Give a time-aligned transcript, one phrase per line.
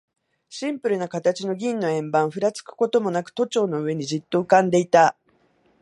[0.49, 5.15] シンプルな形の銀の円盤、ふらつくこともなく、都庁の上にじっと浮んでいた。